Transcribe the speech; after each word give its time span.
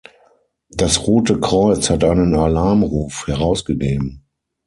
Das 0.71 1.05
Rote 1.05 1.39
Kreuz 1.39 1.91
hat 1.91 2.03
einen 2.03 2.33
Alarmruf 2.33 3.27
herausgegeben. 3.27 4.25